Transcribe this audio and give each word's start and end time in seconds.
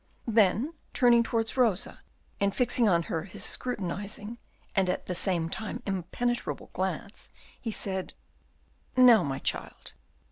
Then, 0.25 0.73
turning 0.93 1.21
towards 1.21 1.55
Rosa, 1.55 2.01
and 2.39 2.55
fixing 2.55 2.89
on 2.89 3.03
her 3.03 3.25
his 3.25 3.43
scrutinising, 3.43 4.39
and 4.75 4.89
at 4.89 5.05
the 5.05 5.13
same 5.13 5.47
time 5.47 5.83
impenetrable 5.85 6.71
glance, 6.73 7.31
he 7.61 7.69
said, 7.69 8.15
"Now, 8.97 9.21
my 9.21 9.37
child." 9.37 9.93